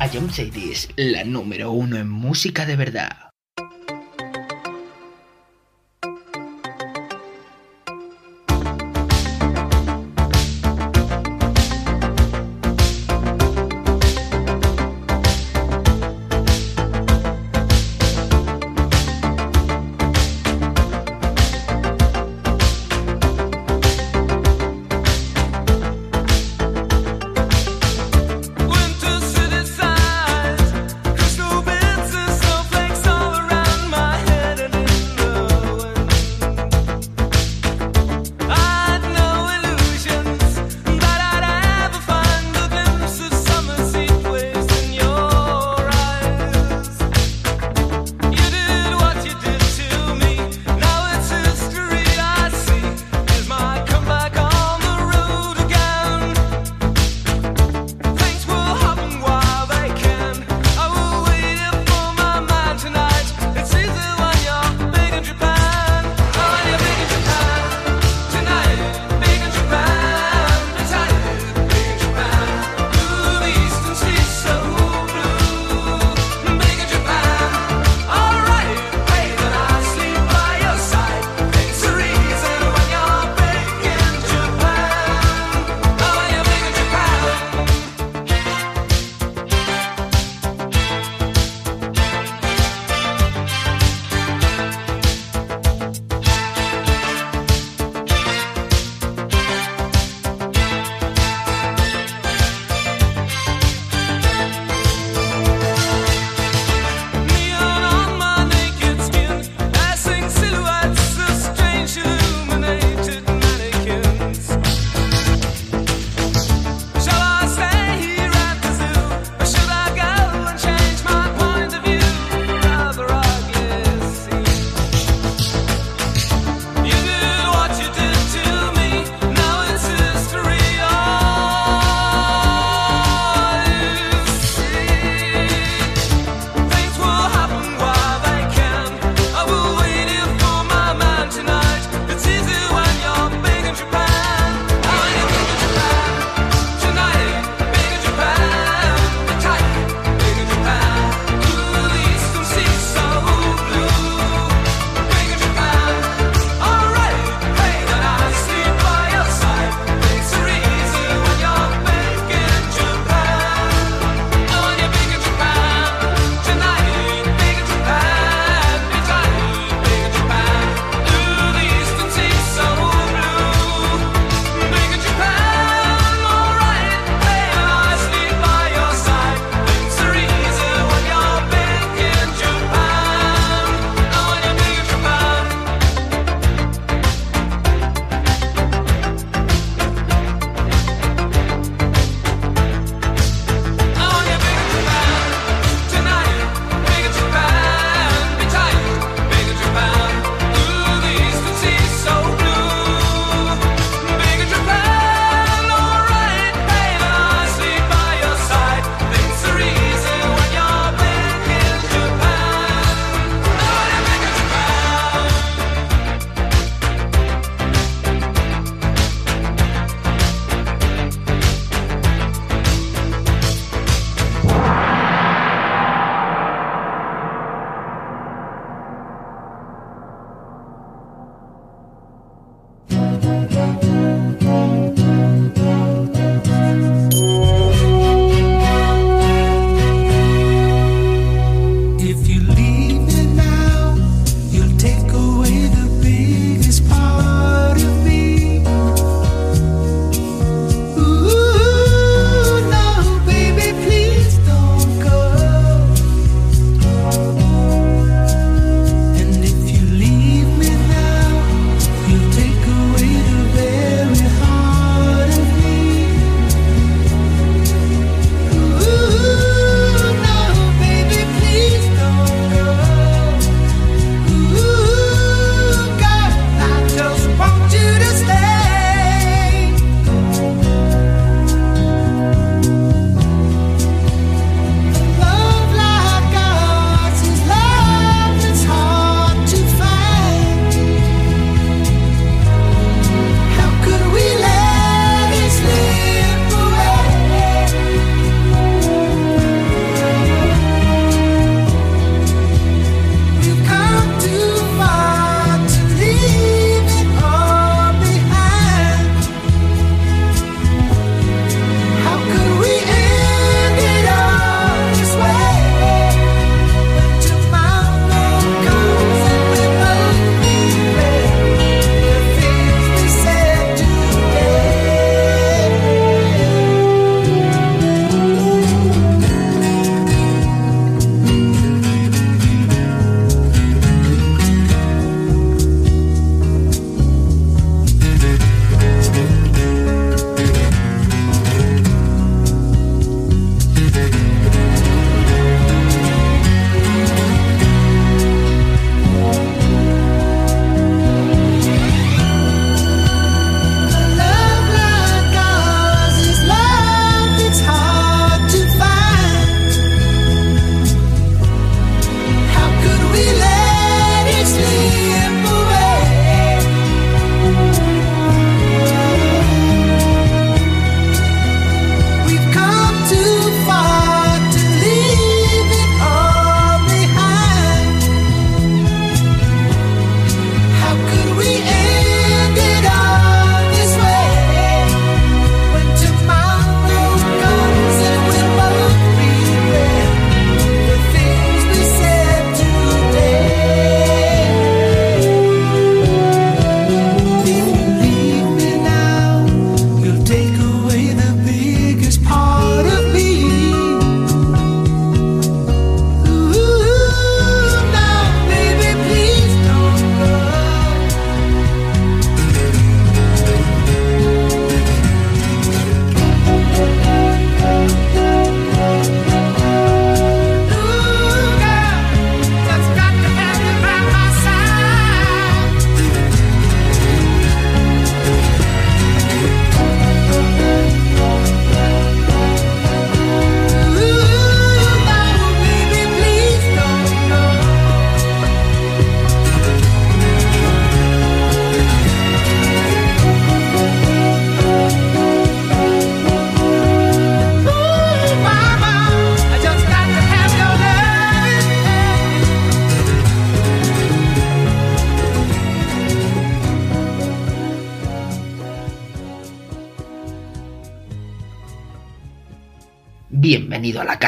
A 0.00 0.08
Cities, 0.08 0.88
la 0.96 1.24
número 1.24 1.72
uno 1.72 1.98
en 1.98 2.08
música 2.08 2.64
de 2.64 2.74
verdad. 2.74 3.29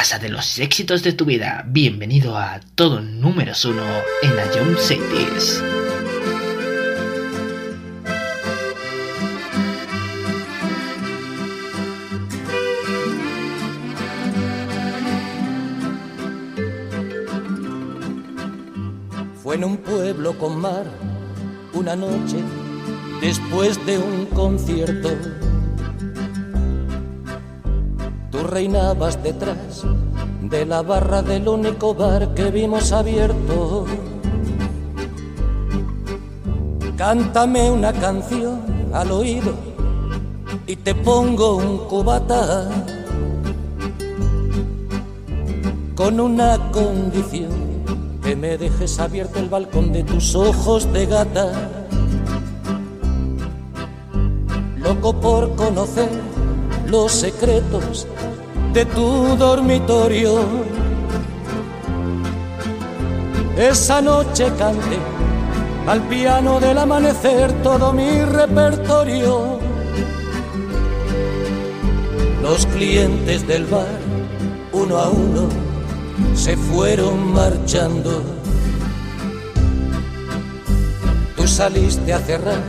Casa 0.03 0.19
de 0.19 0.31
los 0.31 0.59
éxitos 0.59 1.05
de 1.05 1.13
tu 1.13 1.25
vida. 1.25 1.63
Bienvenido 1.65 2.37
a 2.37 2.59
todo 2.75 3.01
números 3.01 3.65
uno 3.65 3.85
en 4.23 4.35
la 4.35 4.51
Young 4.51 4.77
Cities. 4.77 5.63
Fue 19.41 19.55
en 19.55 19.63
un 19.63 19.77
pueblo 19.77 20.37
con 20.37 20.61
mar, 20.61 20.85
una 21.75 21.95
noche 21.95 22.39
después 23.21 23.79
de 23.87 23.99
un 23.99 24.27
concierto 24.27 25.11
detrás 29.23 29.83
de 30.41 30.65
la 30.65 30.83
barra 30.83 31.21
del 31.21 31.49
único 31.49 31.95
bar 31.95 32.33
que 32.33 32.51
vimos 32.51 32.93
abierto. 32.93 33.87
Cántame 36.97 37.73
una 37.73 37.93
canción 37.93 38.61
al 38.93 39.11
oído 39.11 39.53
y 40.67 40.77
te 40.77 40.95
pongo 40.95 41.57
un 41.57 41.79
cubata 41.89 42.69
con 45.97 46.21
una 46.21 46.71
condición 46.71 47.51
que 48.23 48.37
me 48.37 48.59
dejes 48.59 49.01
abierto 49.01 49.41
el 49.41 49.49
balcón 49.49 49.93
de 49.93 50.05
tus 50.05 50.37
ojos 50.37 50.93
de 50.93 51.07
gata. 51.07 51.51
Loco 54.77 55.21
por 55.21 55.57
conocer 55.57 56.11
los 56.87 57.11
secretos 57.11 58.07
de 58.73 58.87
tu 58.87 59.37
dormitorio. 59.37 60.41
Esa 63.57 64.01
noche 64.01 64.51
canté 64.59 64.99
al 65.87 66.01
piano 66.09 66.59
del 66.59 66.79
amanecer 66.79 67.53
todo 67.63 67.93
mi 67.93 68.23
repertorio. 68.25 69.59
Los 72.41 72.67
clientes 72.67 73.47
del 73.47 73.67
bar, 73.67 74.01
uno 74.73 74.99
a 74.99 75.09
uno, 75.09 75.49
se 76.35 76.57
fueron 76.57 77.33
marchando. 77.33 78.23
Tú 81.37 81.47
saliste 81.47 82.13
a 82.13 82.19
cerrar, 82.21 82.63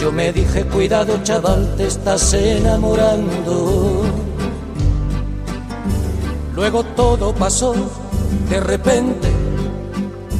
yo 0.00 0.10
me 0.10 0.32
dije, 0.32 0.64
cuidado 0.64 1.18
chaval, 1.22 1.74
te 1.76 1.86
estás 1.86 2.32
enamorando. 2.32 3.91
Luego 6.62 6.84
todo 6.84 7.34
pasó, 7.34 7.74
de 8.48 8.60
repente, 8.60 9.28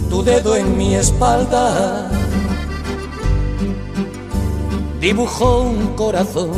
tu 0.08 0.22
dedo 0.22 0.54
en 0.54 0.76
mi 0.76 0.94
espalda 0.94 2.08
dibujó 5.00 5.62
un 5.62 5.96
corazón 5.96 6.52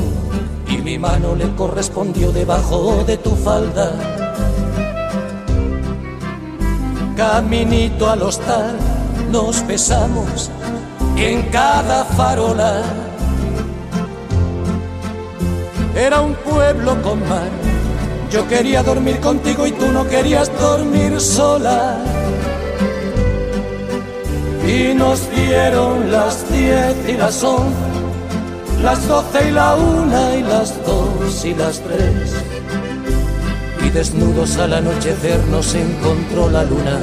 y 0.69 0.77
mi 0.83 0.99
mano 0.99 1.35
le 1.35 1.51
correspondió 1.57 2.31
debajo 2.31 3.05
de 3.07 3.17
tu 3.17 3.35
falda. 3.37 3.91
Caminito 7.17 8.11
al 8.11 8.21
hostal 8.21 8.77
nos 9.33 9.67
besamos 9.67 10.51
en 11.17 11.41
cada 11.45 12.05
farola. 12.05 12.83
Era 15.97 16.21
un 16.21 16.35
pueblo 16.35 17.01
con 17.01 17.27
mar 17.27 17.64
yo 18.35 18.49
quería 18.49 18.83
dormir 18.83 19.21
contigo 19.21 19.65
y 19.65 19.71
tú 19.71 19.93
no 19.93 20.09
querías 20.09 20.51
dormir 20.59 21.21
sola. 21.21 21.97
Y 24.67 24.93
nos 24.93 25.31
dieron 25.31 26.11
las 26.11 26.51
diez 26.51 26.97
y 27.09 27.13
las 27.13 27.45
once, 27.45 27.79
las 28.83 29.07
doce 29.07 29.49
y 29.49 29.53
la 29.53 29.77
una 29.77 30.35
y 30.35 30.43
las 30.43 30.85
dos 30.85 31.45
y 31.45 31.55
las 31.55 31.79
tres. 31.79 32.35
Y 33.85 33.91
desnudos 33.91 34.57
al 34.57 34.73
anochecer 34.73 35.39
nos 35.45 35.73
encontró 35.77 36.51
la 36.51 36.65
luna. 36.65 36.99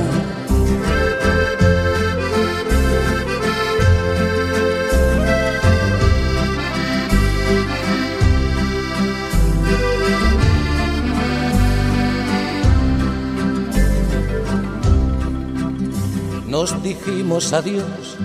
Dijimos 16.84 17.54
adiós, 17.54 18.18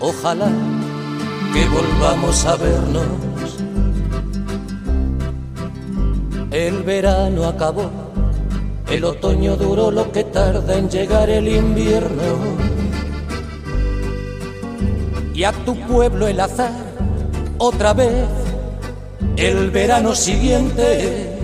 ojalá 0.00 0.50
que 1.52 1.64
volvamos 1.68 2.44
a 2.44 2.56
vernos. 2.56 3.06
El 6.50 6.82
verano 6.82 7.44
acabó, 7.46 7.90
el 8.90 9.04
otoño 9.04 9.56
duró 9.56 9.90
lo 9.90 10.10
que 10.12 10.24
tarda 10.24 10.76
en 10.76 10.88
llegar 10.88 11.30
el 11.30 11.48
invierno. 11.48 12.58
Y 15.34 15.44
a 15.44 15.52
tu 15.52 15.76
pueblo 15.86 16.26
el 16.26 16.40
azar, 16.40 16.72
otra 17.58 17.92
vez, 17.94 18.26
el 19.36 19.70
verano 19.70 20.14
siguiente, 20.14 21.36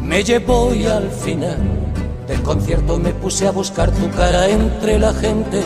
me 0.00 0.22
llevó 0.24 0.74
y 0.74 0.86
al 0.86 1.10
final 1.10 1.81
del 2.26 2.42
concierto 2.42 2.98
me 2.98 3.12
puse 3.12 3.46
a 3.46 3.50
buscar 3.50 3.90
tu 3.90 4.10
cara 4.10 4.48
entre 4.48 4.98
la 4.98 5.12
gente 5.12 5.62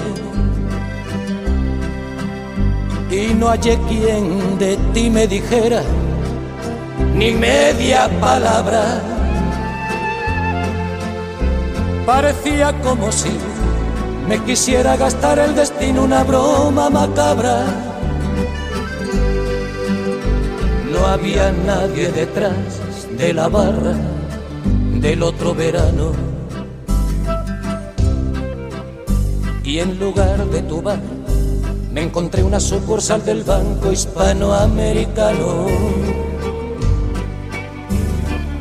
y 3.11 3.35
no 3.35 3.49
hallé 3.49 3.79
quien 3.89 4.59
de 4.59 4.77
ti 4.93 5.11
me 5.11 5.27
dijera 5.27 5.83
ni 7.15 7.31
media 7.33 8.11
palabra. 8.21 9.01
Parecía 12.05 12.73
como 12.83 13.11
si 13.11 13.31
me 14.29 14.39
quisiera 14.45 14.97
gastar 14.97 15.39
el 15.39 15.55
destino 15.55 16.05
una 16.05 16.25
broma 16.25 16.91
macabra. 16.91 17.65
No 20.93 21.07
había 21.07 21.53
nadie 21.53 22.11
detrás 22.11 23.09
de 23.17 23.33
la 23.33 23.49
barra 23.49 23.95
del 25.01 25.23
otro 25.23 25.55
verano 25.55 26.36
y 29.67 29.81
en 29.81 29.99
lugar 29.99 30.47
de 30.47 30.63
tu 30.63 30.81
bar 30.81 31.01
me 31.93 32.03
encontré 32.05 32.45
una 32.45 32.61
sucursal 32.61 33.25
del 33.25 33.43
Banco 33.43 33.91
Hispanoamericano. 33.91 35.67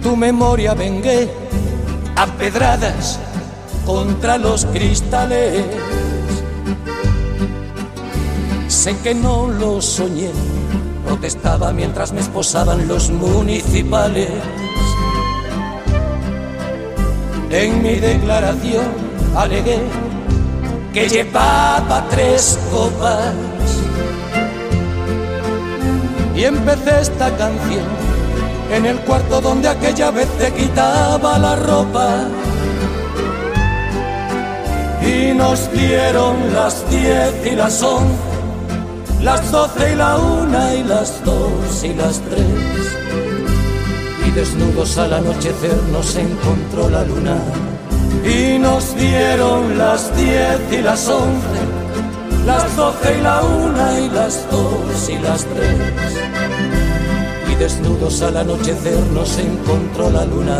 Tu 0.01 0.15
memoria 0.15 0.73
vengué 0.73 1.29
a 2.15 2.25
pedradas 2.25 3.19
contra 3.85 4.37
los 4.39 4.65
cristales. 4.65 5.63
Sé 8.67 8.97
que 9.03 9.13
no 9.13 9.47
lo 9.47 9.81
soñé, 9.81 10.31
protestaba 11.05 11.71
mientras 11.71 12.13
me 12.13 12.21
esposaban 12.21 12.87
los 12.87 13.11
municipales. 13.11 14.29
En 17.51 17.83
mi 17.83 17.95
declaración 17.95 18.85
alegué 19.35 19.79
que 20.95 21.09
llevaba 21.09 22.07
tres 22.09 22.57
copas. 22.71 23.35
Y 26.33 26.45
empecé 26.45 27.01
esta 27.01 27.35
canción 27.35 27.85
en 28.71 28.85
el 28.85 28.97
cuarto 29.01 29.41
donde 29.41 29.67
aquella 29.67 30.11
vez 30.11 30.29
te 30.37 30.53
quitaba 30.53 31.37
la 31.37 31.57
ropa. 31.57 32.29
Y 35.01 35.33
nos 35.33 35.69
dieron 35.73 36.53
las 36.53 36.89
diez 36.89 37.45
y 37.45 37.55
las 37.57 37.83
once, 37.83 38.15
las 39.21 39.51
doce 39.51 39.91
y 39.91 39.95
la 39.95 40.17
una 40.17 40.75
y 40.75 40.83
las 40.85 41.21
dos 41.25 41.83
y 41.83 41.93
las 41.93 42.21
tres. 42.21 42.85
Y 44.25 44.31
desnudos 44.31 44.97
al 44.97 45.11
anochecer 45.11 45.75
nos 45.91 46.15
encontró 46.15 46.89
la 46.89 47.03
luna 47.03 47.35
y 48.23 48.59
nos 48.59 48.95
dieron 48.95 49.77
las 49.77 50.15
diez 50.15 50.59
y 50.71 50.81
las 50.81 51.07
once, 51.07 51.59
las 52.45 52.75
doce 52.75 53.17
y 53.17 53.21
la 53.21 53.41
una 53.41 53.99
y 53.99 54.09
las 54.09 54.49
dos 54.49 55.09
y 55.09 55.17
las 55.19 55.45
tres. 55.45 56.13
Y 57.51 57.55
desnudos 57.55 58.21
al 58.21 58.37
anochecer 58.37 58.99
nos 59.13 59.37
encontró 59.37 60.09
la 60.09 60.25
luna. 60.25 60.59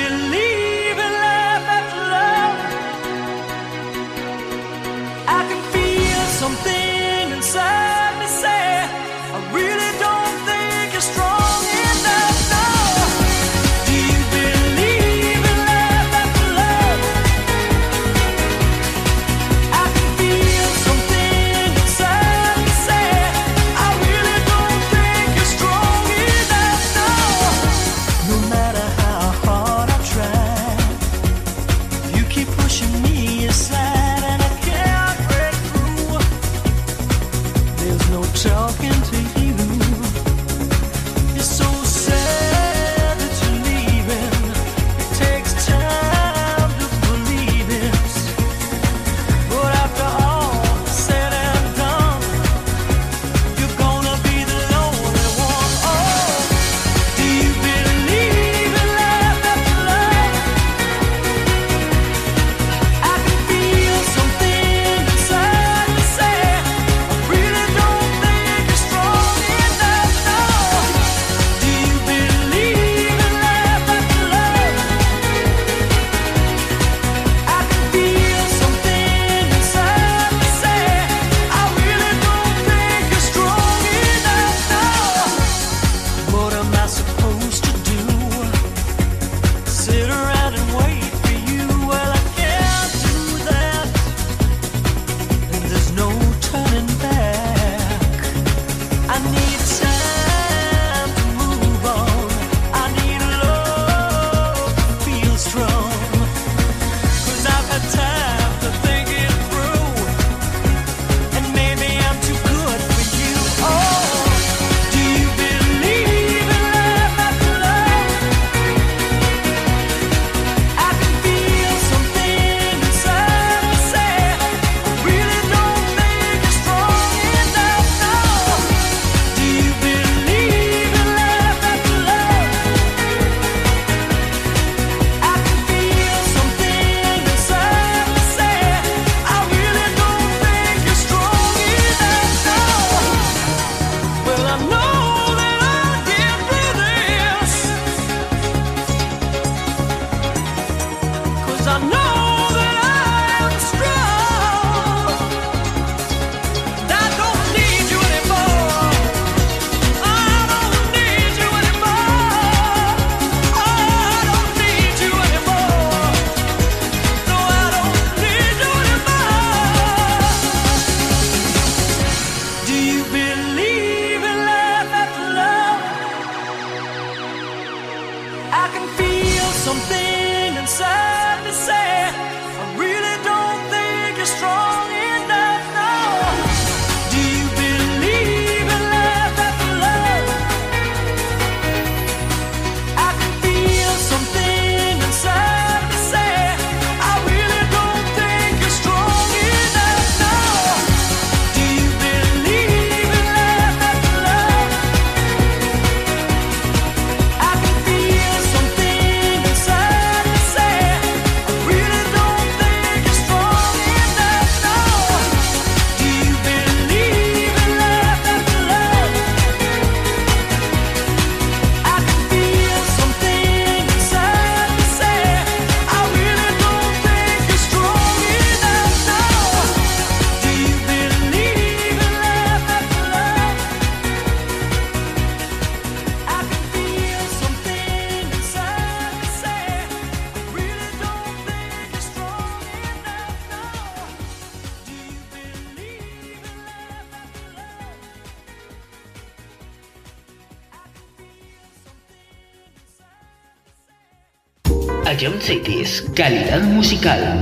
Calidad 256.21 256.61
musical. 256.61 257.40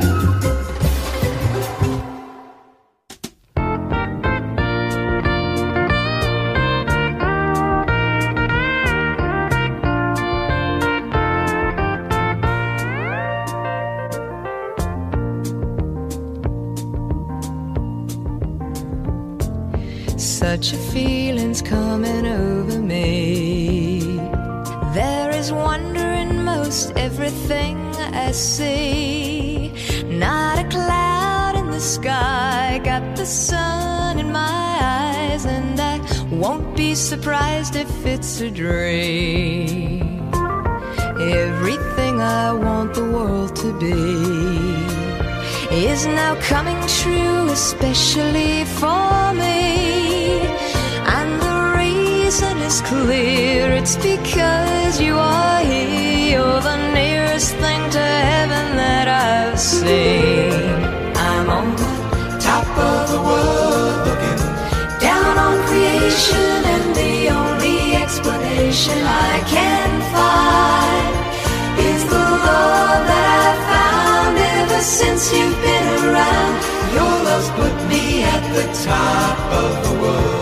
The 78.54 78.68
top 78.84 79.40
of 79.64 79.72
the 79.86 79.94
world. 80.02 80.40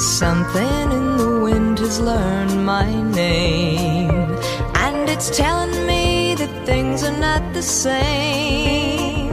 Something 0.00 0.92
in 0.98 1.16
the 1.16 1.40
wind 1.44 1.78
has 1.78 2.00
learned 2.00 2.66
my 2.66 2.86
name, 3.12 4.10
and 4.74 5.08
it's 5.08 5.30
telling 5.36 5.86
me 5.86 6.34
that 6.34 6.66
things 6.66 7.04
are 7.04 7.16
not 7.16 7.42
the 7.54 7.62
same. 7.62 9.30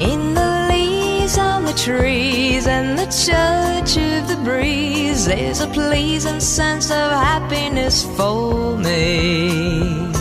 In 0.00 0.34
the 0.34 0.66
leaves 0.68 1.38
on 1.38 1.64
the 1.64 1.74
trees 1.74 2.66
and 2.66 2.98
the 2.98 3.06
touch 3.06 3.96
of 3.96 4.28
the 4.28 4.36
breeze, 4.42 5.26
there's 5.26 5.60
a 5.60 5.68
pleasing 5.68 6.40
sense 6.40 6.90
of 6.90 7.12
happiness 7.12 8.04
for 8.16 8.76
me. 8.76 10.12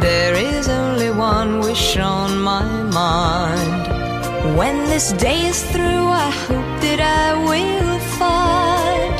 There 0.00 0.34
is 0.34 0.68
only 0.68 1.10
one 1.10 1.60
wish 1.60 1.96
on 1.96 2.40
my 2.40 2.64
mind. 2.82 4.56
When 4.56 4.84
this 4.86 5.12
day 5.12 5.46
is 5.46 5.62
through, 5.70 6.06
I 6.08 6.30
hope 6.46 6.80
that 6.82 7.00
I 7.00 7.34
will 7.48 7.98
find 8.18 9.14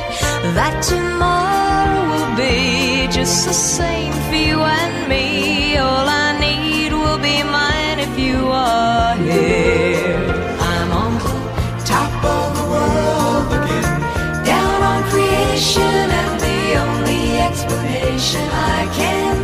that 0.57 0.83
tomorrow 0.83 2.03
will 2.11 2.37
be 2.37 3.07
just 3.11 3.47
the 3.47 3.55
same 3.55 4.13
for 4.29 4.35
you 4.35 4.61
and 4.61 5.09
me. 5.09 5.77
All 5.77 6.09
I 6.09 6.39
need 6.41 6.93
will 6.93 7.19
be 7.19 7.43
mine 7.43 8.01
if 8.01 8.19
you 8.19 8.49
are 8.49 9.15
here. 9.17 10.19
I'm 10.59 10.91
on 10.93 11.15
the 11.19 11.85
top 11.85 12.15
of 12.25 12.47
the 12.59 12.67
world 12.75 13.49
again, 13.63 14.45
down 14.45 14.83
on 14.83 15.03
creation, 15.11 16.11
and 16.21 16.41
the 16.41 16.61
only 16.85 17.39
explanation 17.39 18.43
I 18.51 18.91
can 18.93 19.44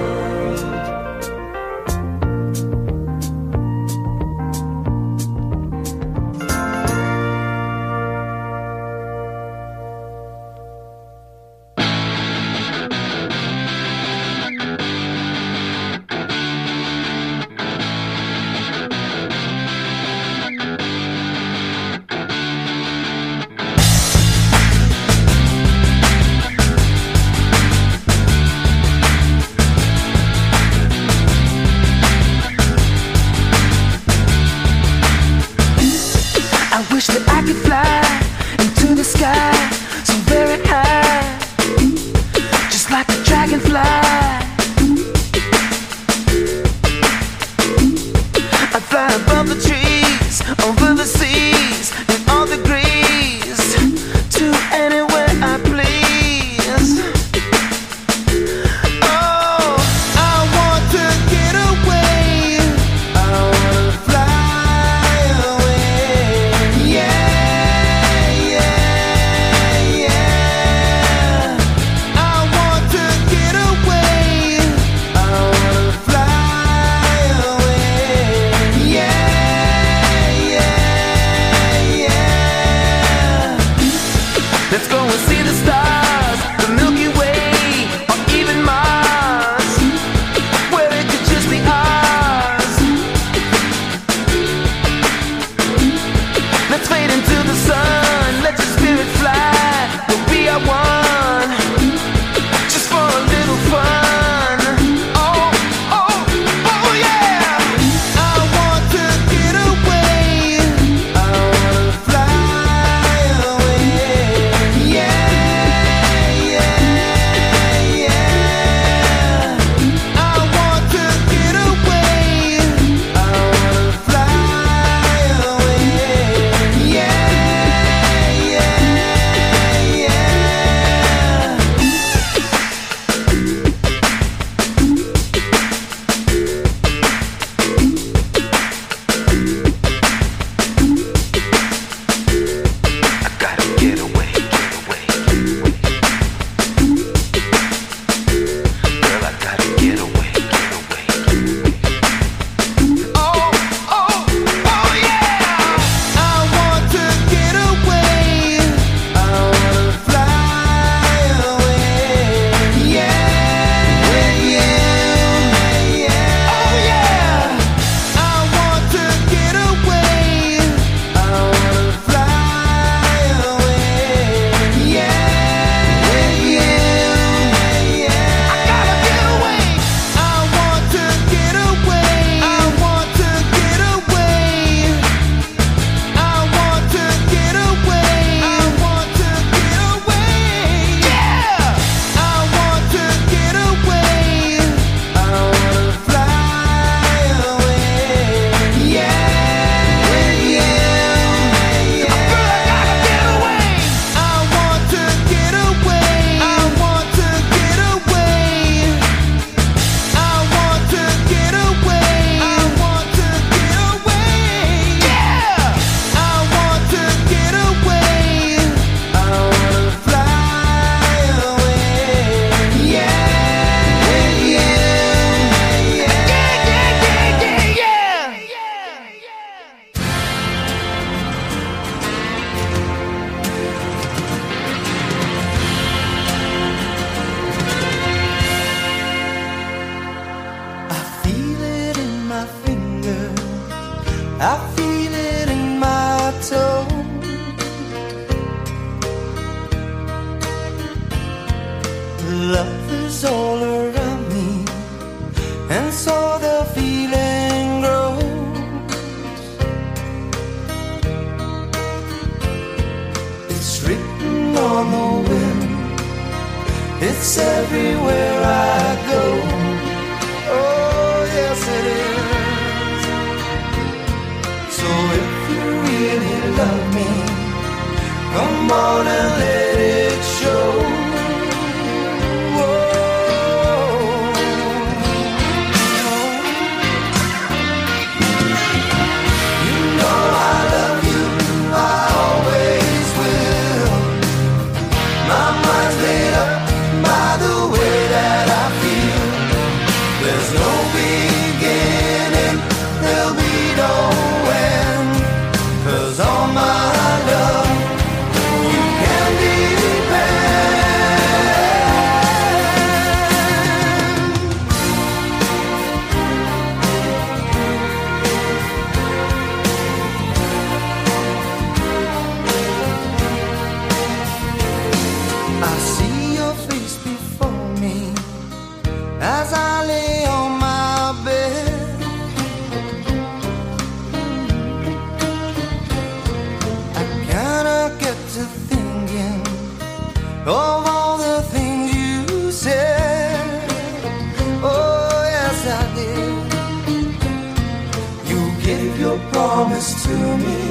promise 349.61 350.03
to 350.03 350.15
me, 350.43 350.61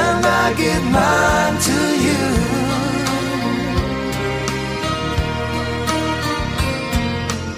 and 0.00 0.24
I 0.42 0.54
give 0.56 0.84
mine 0.98 1.56
to 1.68 1.78
you. 2.06 2.24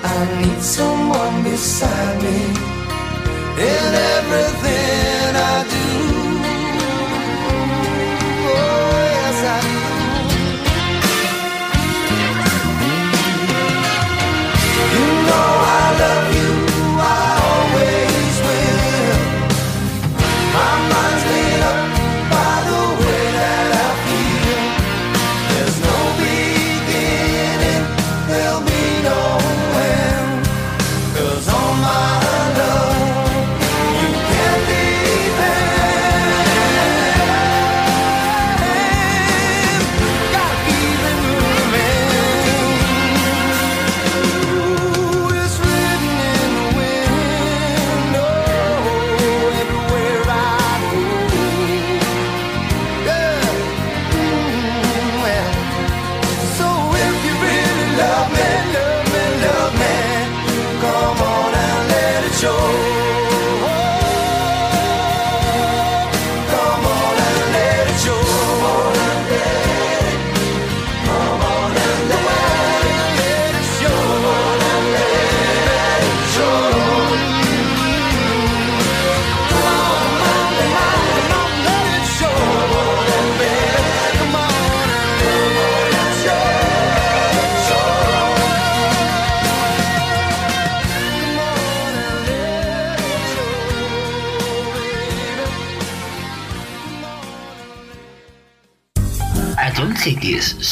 I 0.02 0.20
need 0.40 0.60
someone 0.62 1.36
beside 1.44 2.16
me 2.24 2.40
in 3.68 3.86
everything. 4.16 4.89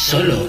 solo. 0.08 0.47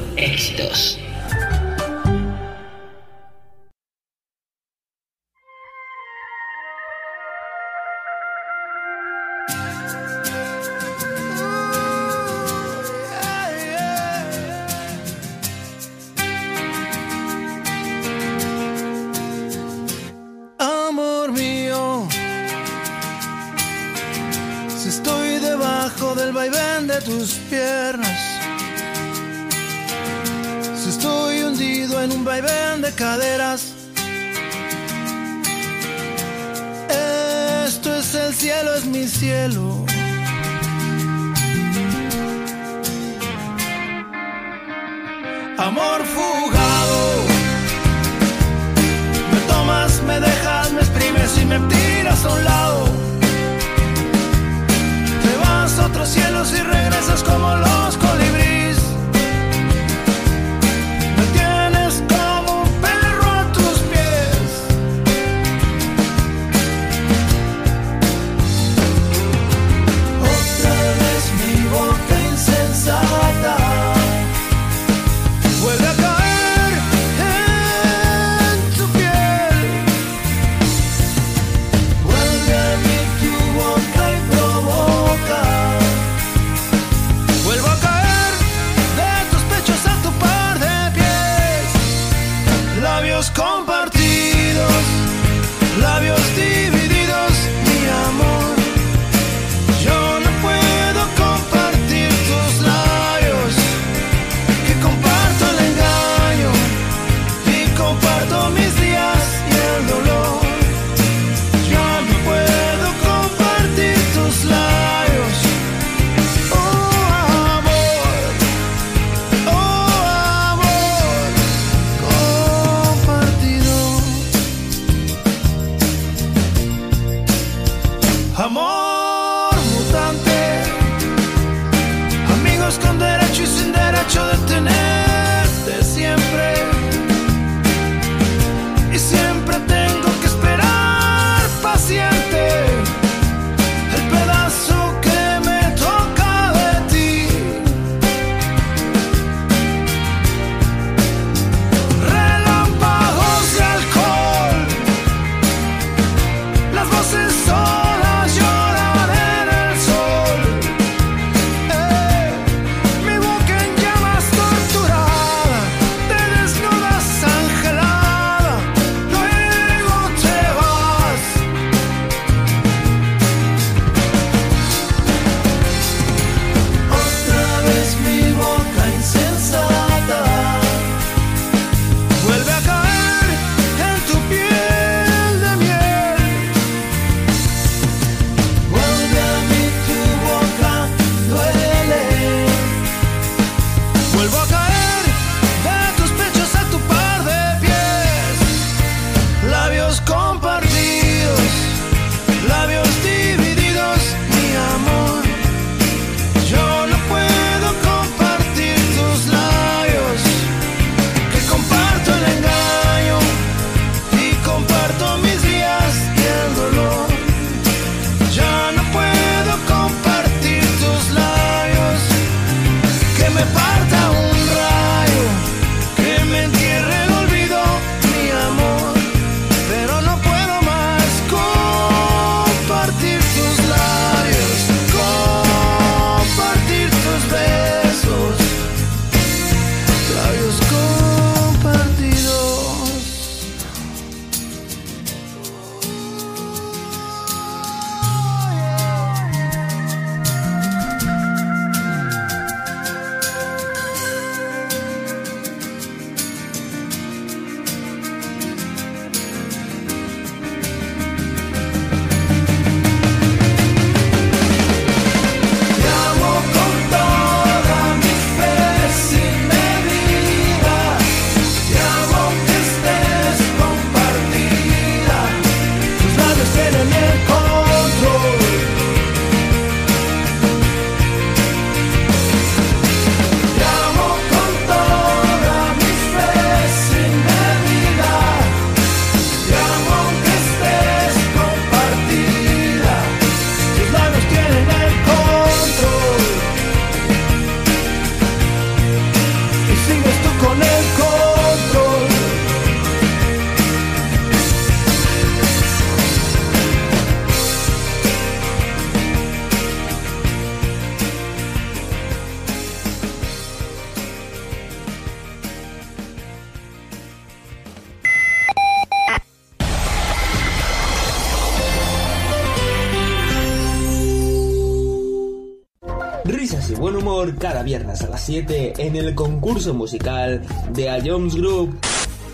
Cada 327.60 327.63
viernes 327.63 328.02
a 328.04 328.08
las 328.08 328.22
7 328.26 328.74
en 328.78 328.95
el 328.95 329.13
concurso 329.15 329.74
musical 329.74 330.41
de 330.72 330.89
A 330.89 331.00
Jones 331.04 331.36
Group. 331.36 331.78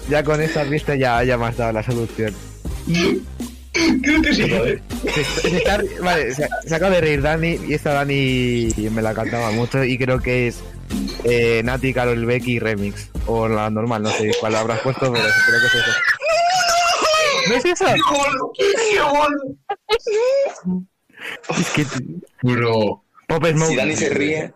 Ya 0.08 0.24
con 0.24 0.40
esa 0.40 0.64
vista 0.64 0.96
ya, 0.96 1.24
ya 1.24 1.36
me 1.36 1.46
has 1.48 1.58
dado 1.58 1.72
la 1.72 1.82
solución. 1.82 2.32
Creo 4.04 4.22
que 4.22 4.34
sí, 4.36 4.44
joder. 4.48 4.82
Se, 5.12 5.24
se 5.50 5.58
está- 5.58 5.82
vale, 6.04 6.32
se, 6.36 6.48
se 6.68 6.76
acaba 6.76 6.94
de 6.96 7.02
reír 7.02 7.24
Dani 7.24 7.60
y 7.68 7.74
esta 7.74 7.94
Dani 7.94 8.70
me 8.92 9.02
la 9.02 9.16
cantaba 9.16 9.50
mucho 9.50 9.84
y 9.84 9.98
creo 9.98 10.20
que 10.20 10.48
es 10.48 10.60
eh, 11.24 11.62
Nati, 11.64 11.92
Carol 11.92 12.24
Becky 12.26 12.60
Remix. 12.60 13.10
O 13.26 13.48
la 13.48 13.72
normal, 13.72 14.04
no 14.04 14.12
sé 14.12 14.32
cuál 14.40 14.54
habrás 14.56 14.80
puesto, 14.82 15.12
pero 15.12 15.24
creo 15.48 15.60
que 15.60 15.66
es 15.66 15.74
eso. 15.74 15.92
¿No 17.50 17.56
es 17.56 17.66
eso? 17.66 17.86
Es 21.58 21.70
que 21.72 21.86
Bro. 22.44 23.02
Pop 23.28 23.44
Smoke. 23.44 23.70
Si 23.72 23.76
Dani 23.76 23.96
se 23.96 24.10
ríe, 24.10 24.54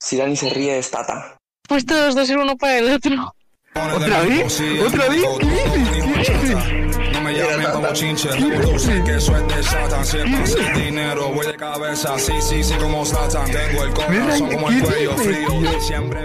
si 0.00 0.16
Dani 0.16 0.36
se 0.36 0.50
ríe 0.50 0.78
es 0.78 0.90
Tata. 0.90 1.36
Pues 1.68 1.86
todos 1.86 2.14
dos 2.14 2.28
el 2.30 2.38
uno 2.38 2.56
para 2.56 2.78
el 2.78 2.90
otro. 2.90 3.34
¿Otra 3.74 4.22
vez? 4.22 4.60
¿Otra 4.84 5.08
vez? 5.08 5.22
¿Qué 5.38 5.46
dices? 5.46 6.28
¿Qué 6.28 6.32
dices? 6.38 7.12
No 7.12 7.20
me 7.20 7.34
llamen 7.34 7.70
como 7.70 7.92
chinche, 7.92 8.28
tú 8.28 8.78
sé 8.78 9.02
que 9.04 9.20
soy 9.20 9.46
de 9.46 9.62
Satan. 9.62 10.04
Si 10.04 10.18
es 10.18 10.24
pasa 10.24 10.72
el 10.72 10.82
dinero, 10.82 11.28
voy 11.28 11.46
de 11.46 11.54
cabeza. 11.54 12.18
Sí, 12.18 12.32
sí, 12.40 12.64
sí, 12.64 12.74
como 12.74 13.04
Satan. 13.04 13.46
Tengo 13.50 13.84
el 13.84 13.94
corazón 13.94 14.50
como 14.50 14.70
el 14.70 14.82
cuello 14.82 15.16
frío. 15.16 15.80
Siempre. 15.80 16.24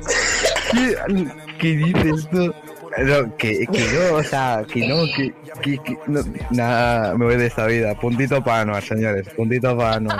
¿Qué, 0.71 1.27
¿Qué 1.59 1.67
dices 1.75 2.27
tú? 2.31 2.53
No, 2.97 3.35
que, 3.35 3.67
que 3.67 3.87
no, 3.91 4.15
o 4.15 4.23
sea, 4.23 4.63
que 4.71 4.87
no, 4.87 5.03
que, 5.15 5.33
que, 5.61 5.77
que 5.83 5.97
no, 6.07 6.21
nada, 6.49 7.13
me 7.15 7.25
voy 7.25 7.35
de 7.35 7.47
esta 7.47 7.67
vida. 7.67 7.93
Puntito 7.99 8.41
para 8.41 8.61
Anuar, 8.61 8.83
señores, 8.83 9.27
puntito 9.35 9.75
para 9.77 9.95
Anuar. 9.95 10.19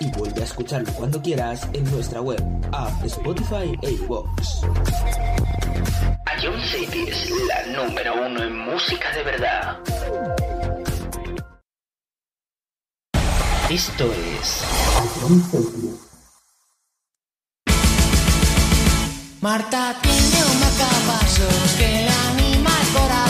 y 0.00 0.10
vuelve 0.12 0.40
a 0.40 0.44
escucharlo 0.44 0.90
cuando 0.94 1.20
quieras 1.22 1.68
en 1.72 1.84
nuestra 1.90 2.20
web, 2.20 2.42
app, 2.72 3.04
Spotify 3.04 3.78
e 3.82 3.90
iVoox. 3.92 4.62
Ion 6.42 6.60
City 6.62 7.04
es 7.08 7.30
la 7.46 7.84
número 7.84 8.14
uno 8.14 8.42
en 8.42 8.58
música 8.58 9.12
de 9.14 9.22
verdad. 9.22 9.78
Esto 13.68 14.04
es 14.40 14.64
Marta 19.40 19.96
tiene 20.02 20.44
un 20.44 20.60
caballos 20.78 21.76
que 21.78 21.86
le 21.86 22.08
anima 22.08 22.70
el. 22.94 23.29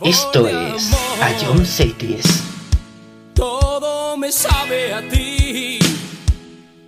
Esto 0.00 0.48
es 0.48 0.90
A 1.20 1.32
John 1.38 1.66
Todo 3.34 4.16
me 4.16 4.32
sabe 4.32 4.94
a 4.94 5.06
ti. 5.08 5.78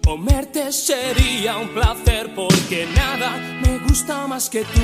Comerte 0.02 0.72
sería 0.72 1.58
un 1.58 1.68
placer 1.68 2.34
porque 2.34 2.88
nada 2.94 3.36
me 3.60 3.78
gusta 3.78 4.26
más 4.26 4.48
que 4.48 4.64
tú. 4.64 4.80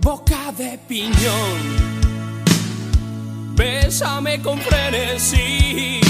Boca 0.00 0.52
de 0.56 0.78
piñón. 0.88 1.94
Bésame 3.54 4.40
con 4.40 4.58
frenesí. 4.60 6.00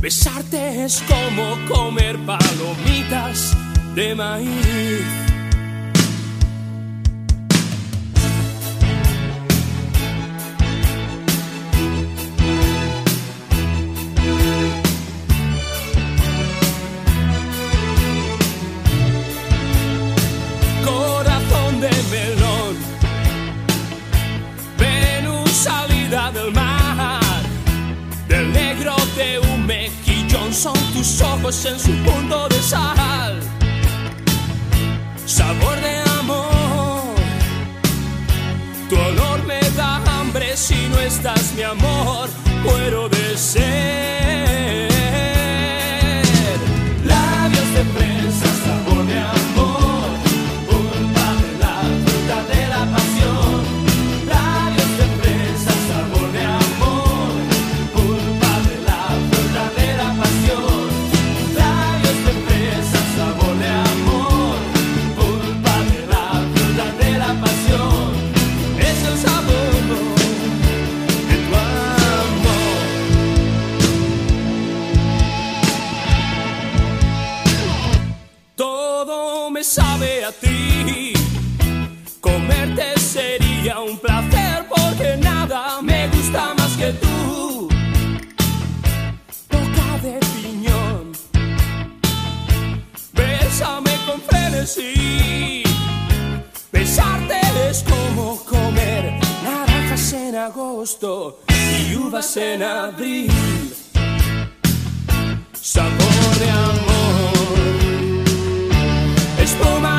Besarte 0.00 0.84
es 0.84 1.02
como 1.08 1.56
comer 1.68 2.18
palomitas 2.26 3.56
de 3.94 4.14
maíz. 4.14 5.27
Espuma 109.60 109.90
del 109.90 109.97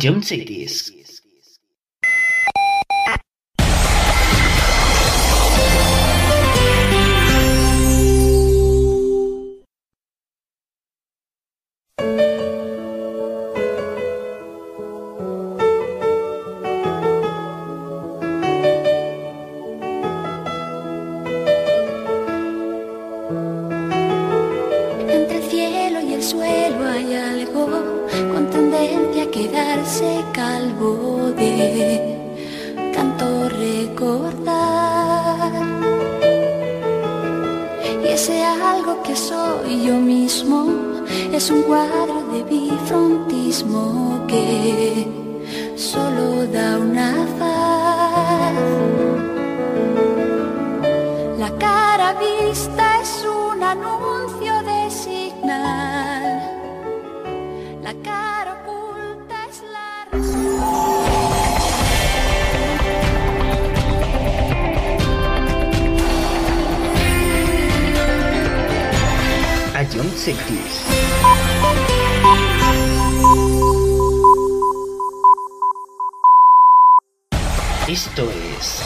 adjuncted 0.00 0.48
John 69.92 70.08
Esto 77.88 78.30
es 78.30 78.82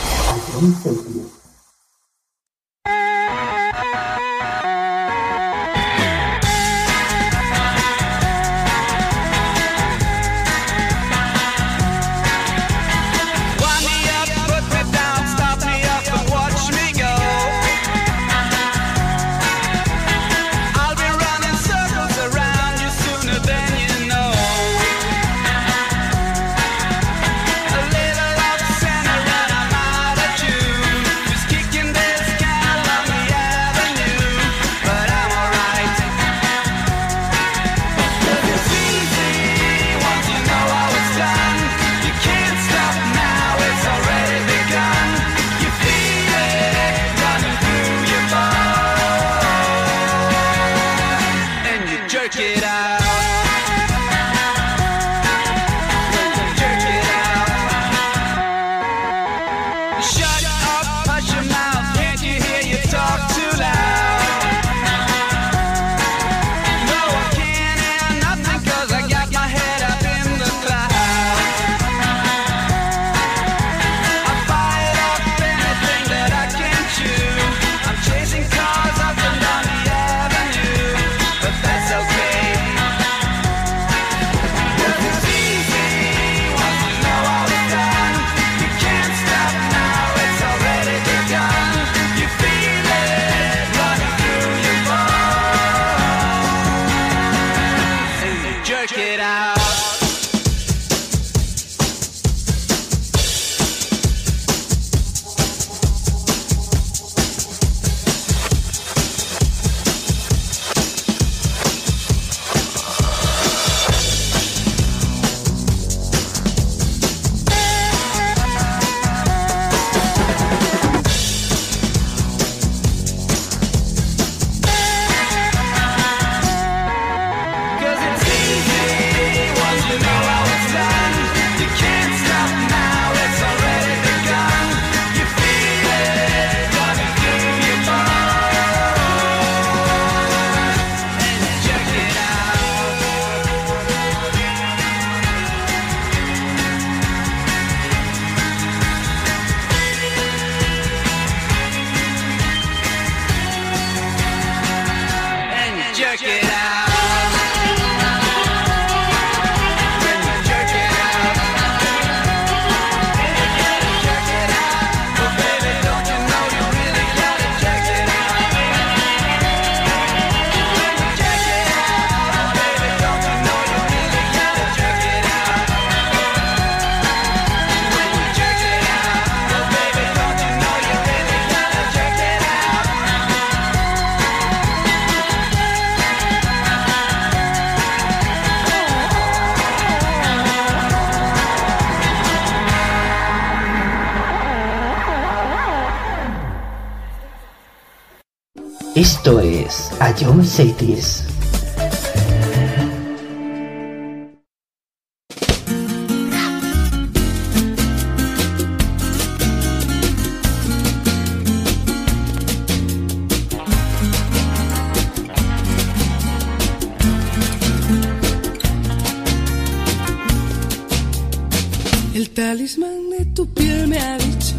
El 222.14 222.30
talismán 222.30 223.10
de 223.18 223.24
tu 223.34 223.46
piel 223.46 223.88
me 223.88 223.98
ha 223.98 224.18
dicho 224.18 224.54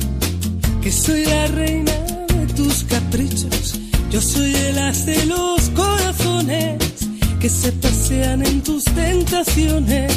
que 0.82 0.92
soy 0.92 1.26
la 1.26 1.48
reina 1.48 1.92
de 1.92 2.54
tus 2.54 2.84
caprichos. 2.86 3.85
Yo 4.16 4.22
soy 4.22 4.55
el 4.55 4.80
as 4.80 5.05
de 5.05 5.26
los 5.26 5.70
corazones 5.72 6.78
que 7.38 7.49
se 7.49 7.70
pasean 7.74 8.45
en 8.45 8.63
tus 8.63 8.86
tentaciones. 8.86 10.09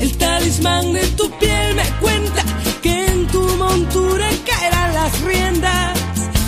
El 0.00 0.16
talismán 0.16 0.94
de 0.94 1.06
tu 1.08 1.30
piel 1.38 1.74
me 1.74 1.84
cuenta 2.00 2.42
que 2.82 3.04
en 3.04 3.26
tu 3.26 3.42
montura 3.58 4.30
caerán 4.46 4.94
las 4.94 5.20
riendas. 5.20 5.98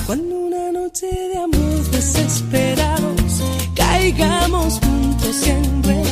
Cuando 0.06 0.36
una 0.36 0.72
noche 0.72 1.06
de 1.06 1.36
amor 1.36 1.90
desesperados 1.90 3.42
caigamos 3.74 4.80
juntos 4.80 5.46
y 5.46 5.50
enredados, 5.50 6.05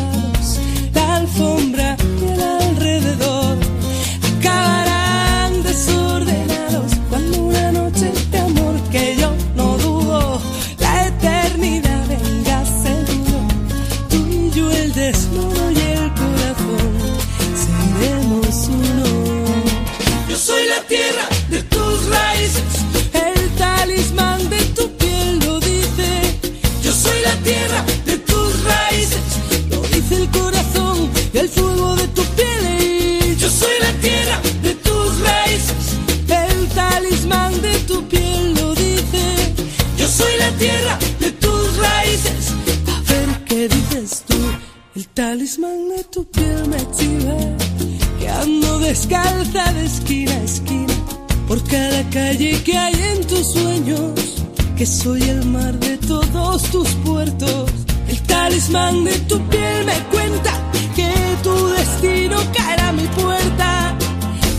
que 52.63 52.77
hay 52.77 52.95
en 52.95 53.27
tus 53.27 53.53
sueños, 53.53 54.45
que 54.77 54.87
soy 54.87 55.23
el 55.23 55.45
mar 55.47 55.73
de 55.81 55.97
todos 55.99 56.63
tus 56.65 56.89
puertos. 57.05 57.71
El 58.09 58.21
talismán 58.23 59.05
de 59.05 59.19
tu 59.21 59.39
piel 59.49 59.85
me 59.85 59.99
cuenta 60.13 60.53
que 60.95 61.13
tu 61.43 61.69
destino 61.69 62.37
caerá 62.57 62.89
a 62.89 62.93
mi 62.93 63.07
puerta. 63.09 63.99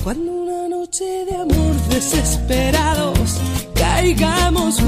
Cuando 0.04 0.32
una 0.32 0.68
noche 0.68 1.06
de 1.26 1.36
amor 1.36 1.76
desesperados 1.90 3.30
caigamos 3.76 4.80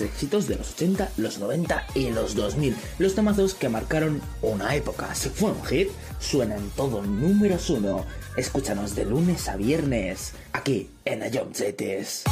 éxitos 0.00 0.48
de 0.48 0.56
los 0.56 0.72
80, 0.72 1.10
los 1.16 1.38
90 1.38 1.86
y 1.94 2.10
los 2.10 2.34
2000. 2.34 2.76
Los 2.98 3.14
temazos 3.14 3.54
que 3.54 3.68
marcaron 3.68 4.20
una 4.42 4.74
época. 4.74 5.14
Si 5.14 5.28
fue 5.28 5.50
un 5.50 5.64
hit, 5.64 5.88
suena 6.20 6.56
en 6.56 6.70
todo 6.70 7.02
números 7.02 7.70
uno. 7.70 8.04
Escúchanos 8.36 8.94
de 8.94 9.04
lunes 9.04 9.48
a 9.48 9.56
viernes, 9.56 10.32
aquí 10.52 10.90
en 11.04 11.22
Ayom 11.22 11.52
Zetes. 11.52 12.24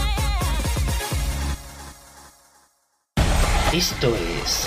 Esto 3.72 4.14
es 4.16 4.66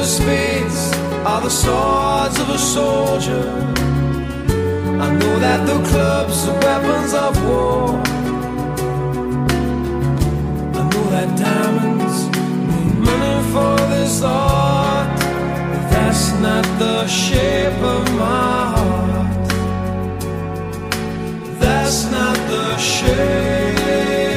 The 0.00 0.06
spades 0.06 0.96
are 1.26 1.42
the 1.42 1.50
swords 1.50 2.38
of 2.40 2.48
a 2.48 2.58
soldier. 2.58 3.44
I 5.04 5.08
know 5.18 5.34
that 5.46 5.66
the 5.66 5.78
clubs 5.90 6.48
are 6.48 6.58
weapons 6.66 7.12
of 7.12 7.32
war. 7.44 7.88
I 10.78 10.82
know 10.90 11.06
that 11.14 11.28
diamonds 11.46 12.16
mean 12.68 12.92
money 13.08 13.38
for 13.52 13.76
this 13.92 14.22
art, 14.22 15.20
but 15.70 15.84
that's 15.92 16.32
not 16.46 16.64
the 16.78 17.06
shape 17.06 17.80
of 17.94 18.02
my 18.24 18.56
heart. 18.74 19.48
That's 21.60 22.04
not 22.10 22.36
the 22.54 22.78
shape, 22.78 24.29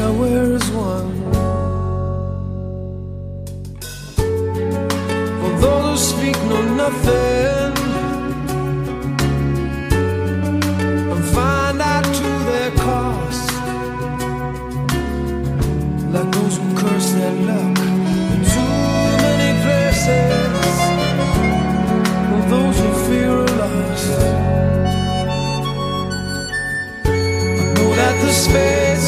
Wear 0.00 0.52
is 0.52 0.70
one. 0.70 1.12
For 5.40 5.52
those 5.60 6.12
who 6.12 6.16
speak 6.16 6.36
know 6.48 6.62
nothing. 6.74 7.72
and 11.12 11.24
find 11.34 11.80
out 11.82 12.04
to 12.04 12.28
their 12.48 12.70
cost. 12.86 13.50
Like 16.14 16.30
those 16.30 16.56
who 16.58 16.66
curse 16.80 17.10
their 17.18 17.34
luck 17.48 17.78
in 18.32 18.40
too 18.54 18.74
many 19.26 19.50
places, 19.64 20.76
or 22.32 22.42
those 22.54 22.76
who 22.82 22.90
fear 23.06 23.34
a 23.36 23.50
loss 23.60 24.04
I 27.04 27.64
know 27.74 27.90
that 28.00 28.14
the 28.22 28.32
spades 28.32 29.07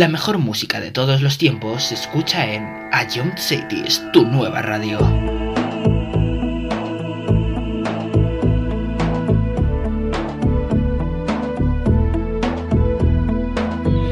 La 0.00 0.08
mejor 0.08 0.38
música 0.38 0.80
de 0.80 0.90
todos 0.90 1.20
los 1.20 1.36
tiempos 1.36 1.82
se 1.82 1.94
escucha 1.94 2.46
en 2.54 2.64
A 2.90 3.06
Young 3.06 3.36
Cities, 3.36 4.02
tu 4.14 4.24
nueva 4.24 4.62
radio. 4.62 4.98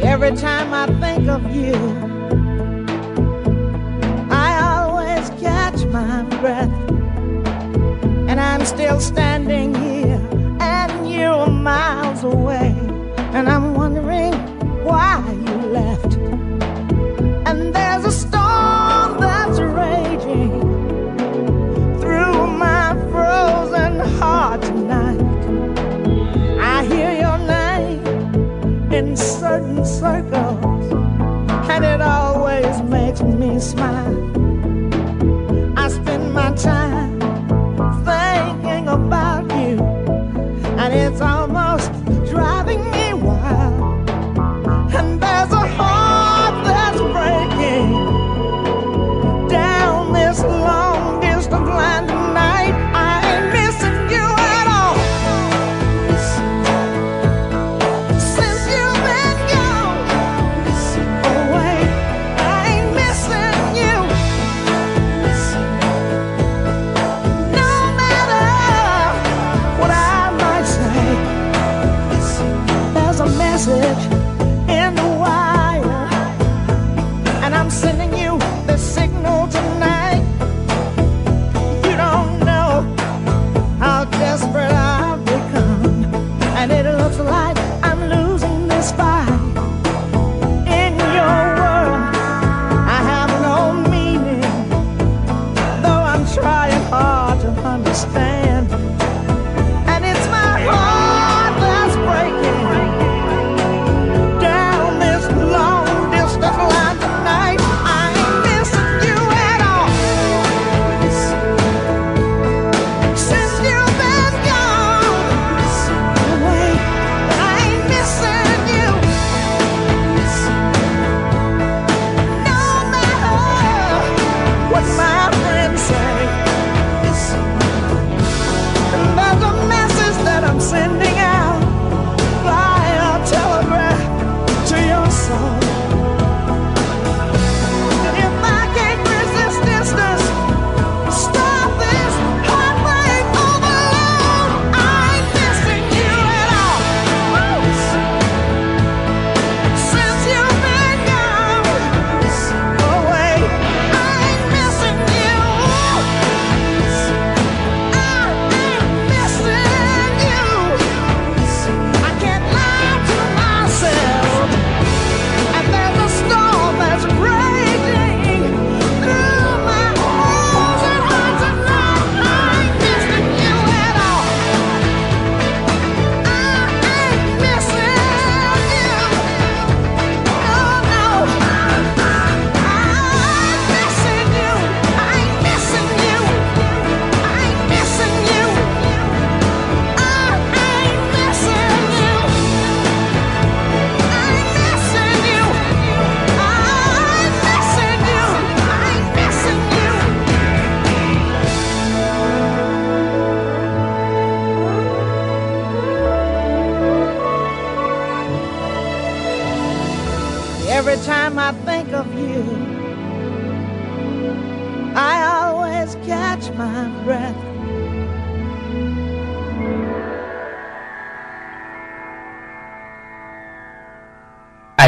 Every 0.02 0.36
time 0.36 0.74
I 0.74 0.89
think 1.01 1.27
of 1.27 1.43
you, 1.56 1.73
I 4.31 4.60
always 4.60 5.31
catch 5.40 5.86
my 5.86 6.23
breath, 6.43 6.69
and 8.28 8.39
I'm 8.39 8.66
still 8.66 9.01
standing 9.01 9.74
here, 9.74 10.20
and 10.60 11.10
you're 11.10 11.47
miles 11.47 12.24
away. 12.24 12.68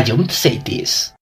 I 0.01 0.03
don't 0.03 0.33
say 0.33 0.57
this. 0.57 1.13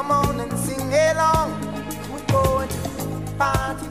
Come 0.00 0.12
on 0.12 0.40
and 0.40 0.58
sing 0.58 0.94
along. 0.94 1.60
We're 2.10 2.24
going 2.32 2.68
to 2.70 3.34
party, 3.36 3.86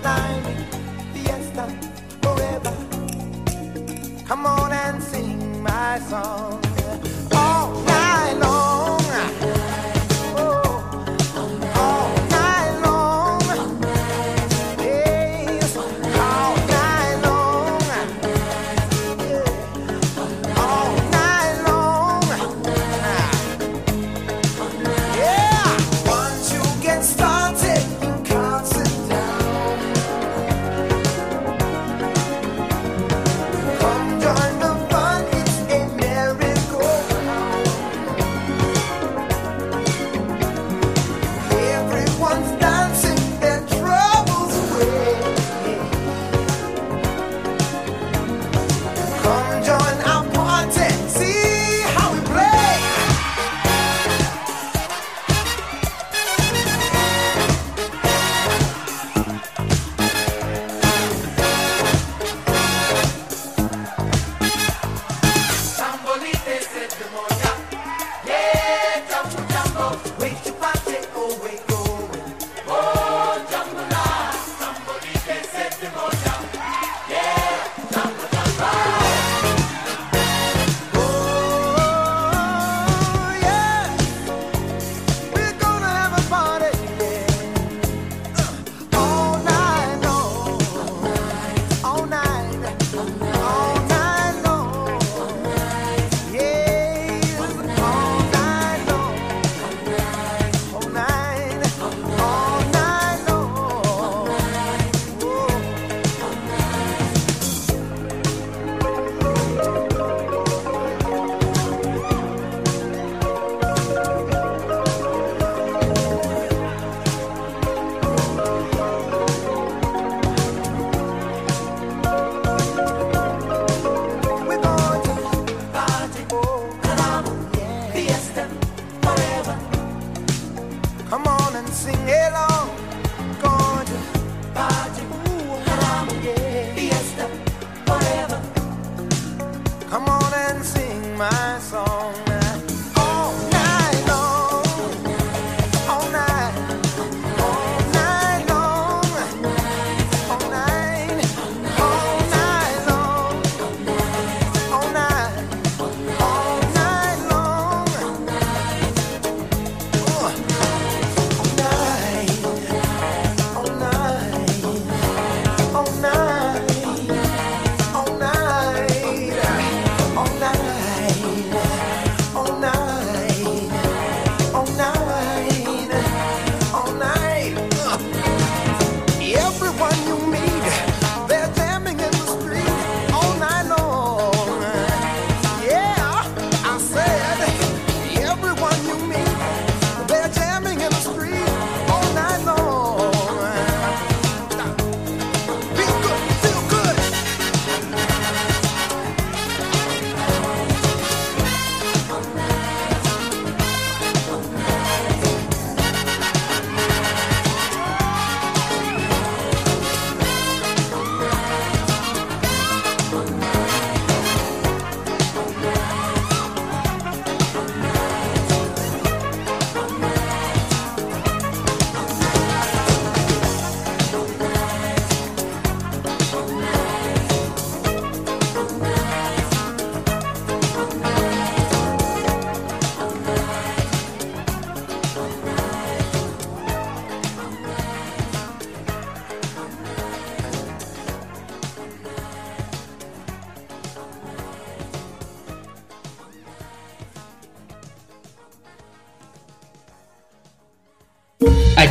climbing, 0.00 0.64
fiesta, 1.12 1.68
forever. 2.22 2.74
Come 4.26 4.46
on 4.46 4.72
and 4.72 5.02
sing 5.02 5.62
my 5.62 5.98
song. 5.98 6.71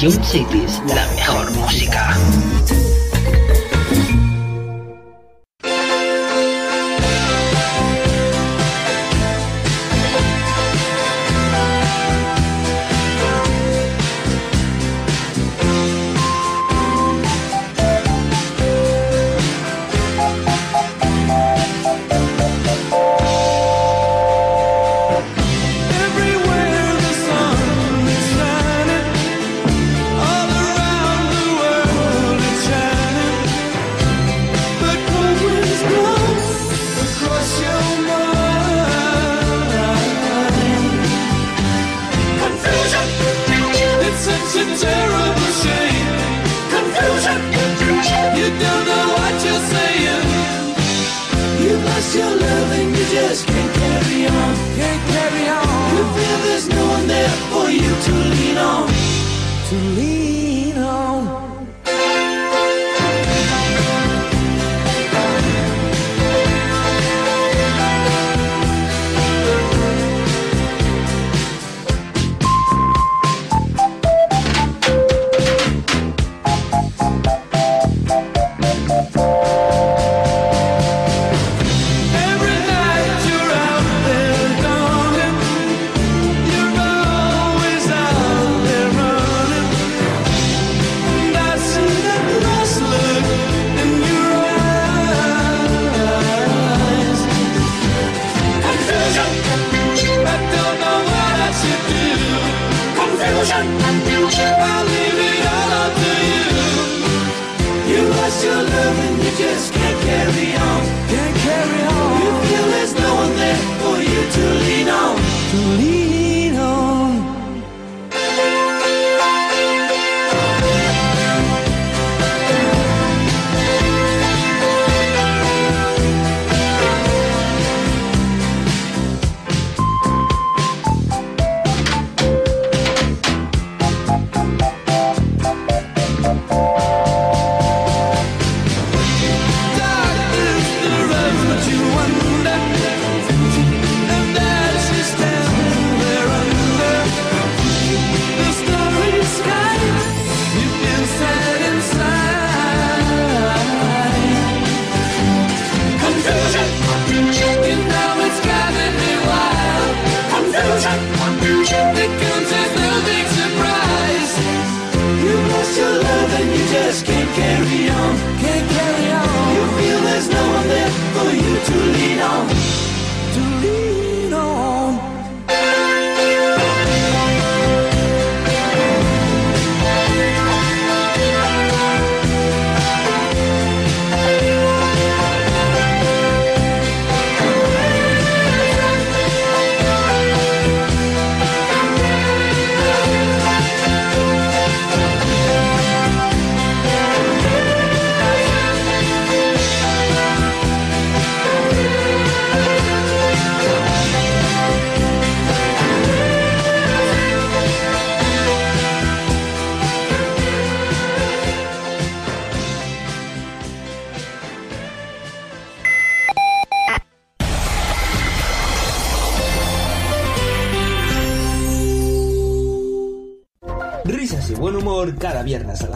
Young 0.01 0.19
Cities, 0.23 0.81
la 0.87 1.05
mejor 1.13 1.51
música. 1.51 2.17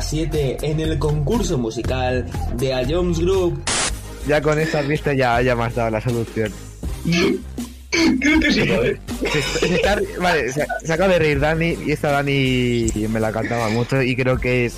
7 0.09 0.57
en 0.61 0.79
el 0.79 0.97
concurso 0.99 1.57
musical 1.57 2.25
de 2.57 2.73
A 2.73 2.83
Jones 2.87 3.19
Group. 3.19 3.61
Ya 4.27 4.41
con 4.41 4.59
estas 4.59 4.87
vistas 4.87 5.15
ya, 5.17 5.41
ya 5.41 5.55
me 5.55 5.63
has 5.65 5.75
dado 5.75 5.89
la 5.91 6.01
solución. 6.01 6.51
Creo 8.19 8.39
que 8.39 8.51
sí, 8.51 8.67
joder. 8.67 8.99
Se, 9.31 9.41
se 9.67 9.75
está- 9.75 9.99
vale, 10.19 10.51
se, 10.51 10.65
se 10.83 10.93
acaba 10.93 11.13
de 11.13 11.19
reír 11.19 11.39
Dani 11.39 11.77
y 11.85 11.91
esta 11.91 12.11
Dani 12.11 12.87
me 13.09 13.19
la 13.19 13.31
cantaba 13.31 13.69
mucho 13.69 14.01
y 14.01 14.15
creo 14.15 14.37
que 14.37 14.65
es 14.65 14.77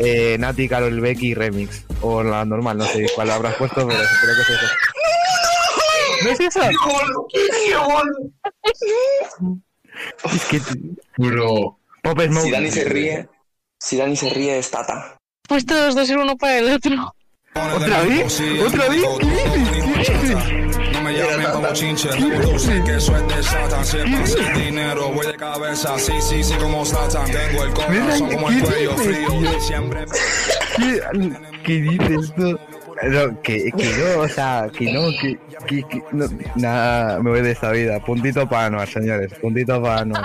eh, 0.00 0.36
Nati, 0.38 0.68
Carol 0.68 1.00
Becky 1.00 1.34
Remix. 1.34 1.84
O 2.02 2.22
la 2.22 2.44
normal, 2.44 2.78
no 2.78 2.84
sé 2.84 3.06
cuál 3.14 3.30
habrás 3.30 3.54
puesto, 3.54 3.86
pero 3.86 3.98
creo 4.20 4.34
que 4.34 4.42
es 4.42 4.48
eso. 4.50 4.66
¿No 6.24 6.30
es 6.30 6.40
eso? 6.40 6.60
Es 10.34 10.44
que... 10.46 10.60
Bro. 11.16 11.78
Pop 12.02 12.20
Smoke. 12.20 12.44
Si 12.44 12.50
Dani 12.50 12.70
se 12.70 12.84
ríe, 12.84 13.28
si 13.82 13.96
Dani 13.96 14.16
se 14.16 14.30
ríe 14.30 14.58
es 14.58 14.70
Tata. 14.70 15.16
Pues 15.48 15.66
todos 15.66 15.94
dos 15.94 16.06
ser 16.06 16.18
uno 16.18 16.36
para 16.36 16.58
el 16.58 16.72
otro. 16.72 17.14
¿Otra 17.54 18.02
vez? 18.02 18.40
¿Otra 18.64 18.88
vez? 18.88 19.02
¿Qué 19.20 19.26
dices? 19.26 20.08
¿Qué 20.08 20.18
dices? 20.18 20.92
No 20.92 21.02
me 21.02 21.12
llamen 21.12 21.50
como 21.52 21.72
chinche, 21.72 22.08
tú 22.08 22.58
sé 22.58 22.82
que 22.84 22.96
es 22.96 23.06
de 23.06 23.42
Satan. 23.42 23.84
Si 23.84 23.98
es 23.98 24.04
fácil 24.04 24.54
dinero, 24.54 25.08
voy 25.10 25.26
de 25.26 25.36
cabeza. 25.36 25.98
Sí, 25.98 26.12
sí, 26.20 26.44
sí, 26.44 26.54
como 26.54 26.84
Satan. 26.84 27.28
Tengo 27.30 27.64
el 27.64 27.74
corazón 27.74 28.30
como 28.30 28.50
el 28.50 28.62
cuello 28.62 28.96
frío. 28.96 29.60
Siempre. 29.60 30.04
¿Qué, 30.76 31.32
qué 31.64 31.72
dices 31.72 32.32
tú? 32.36 32.58
No, 33.02 33.42
que, 33.42 33.72
que 33.72 33.92
no, 33.98 34.20
o 34.20 34.28
sea, 34.28 34.70
que 34.72 34.92
no, 34.92 35.08
que, 35.20 35.36
que, 35.66 35.82
que 35.88 36.02
no, 36.12 36.26
nada, 36.54 37.18
me 37.20 37.30
voy 37.30 37.42
de 37.42 37.50
esta 37.50 37.72
vida. 37.72 37.98
Puntito 37.98 38.48
para 38.48 38.66
Anuar, 38.66 38.88
señores, 38.88 39.34
puntito 39.40 39.82
para 39.82 40.02
Anuar. 40.02 40.24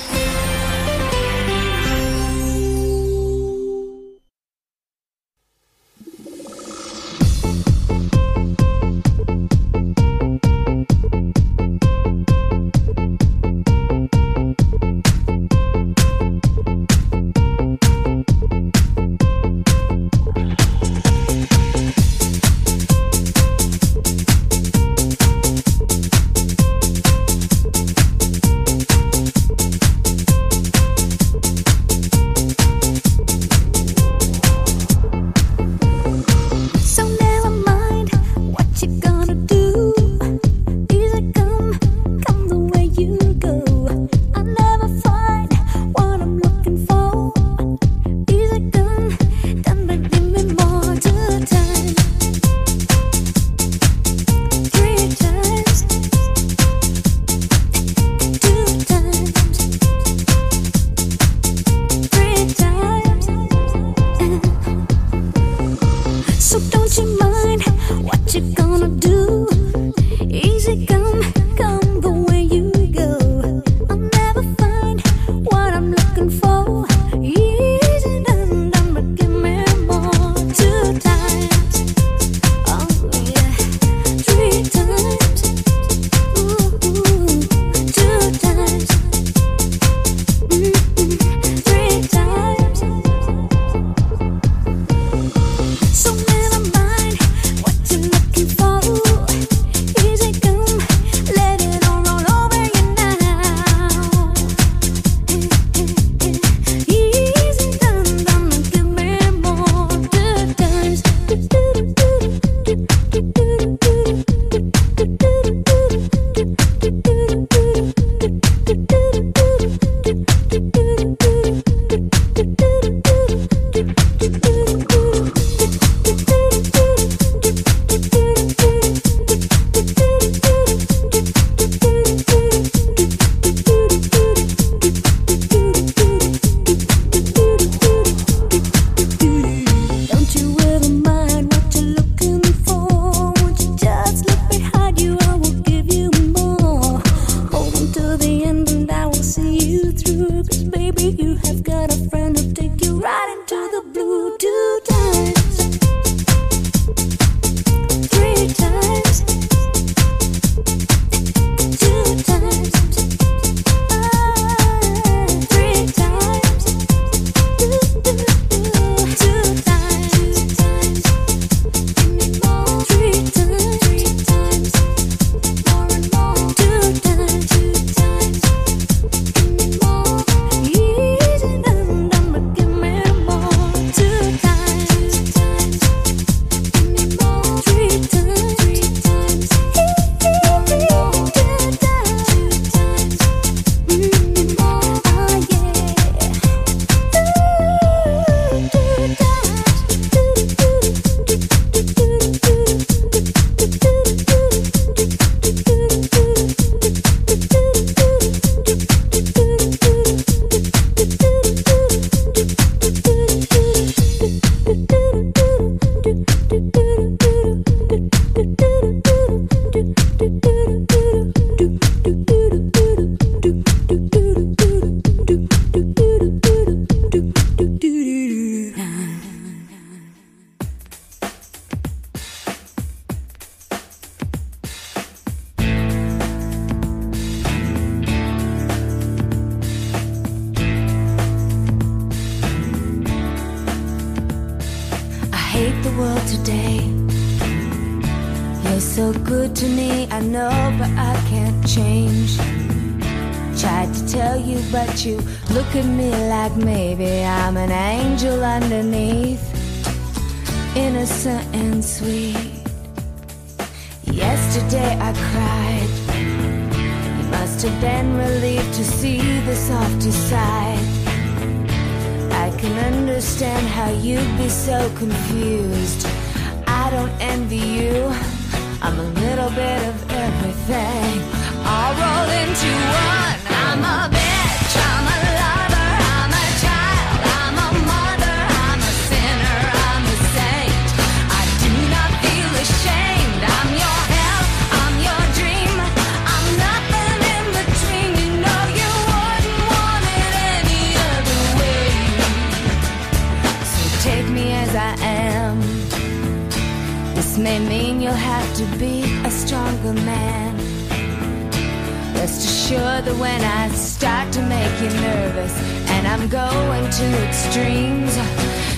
That 312.81 313.15
when 313.19 313.41
I 313.43 313.69
start 313.69 314.33
to 314.33 314.41
make 314.41 314.81
you 314.81 314.89
nervous. 315.01 315.53
And 315.91 316.07
I'm 316.07 316.27
going 316.27 316.89
to 316.89 317.27
extremes. 317.27 318.15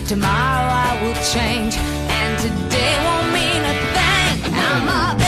Tomorrow 0.10 0.68
I 0.88 1.00
will 1.02 1.16
change, 1.34 1.78
and 1.78 2.38
today 2.38 2.96
won't 3.06 3.32
mean 3.32 3.64
a 3.64 3.76
thing. 3.96 4.54
I'm 4.54 4.88
up. 4.90 5.23